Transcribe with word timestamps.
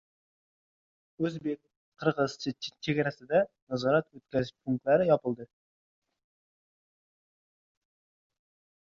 O‘zbek-qirg‘iz 1.29 2.37
chegarasidagi 2.85 3.75
nazorat-o‘tkazish 3.75 4.55
punktlari 4.63 5.09
yopiladi 5.13 5.51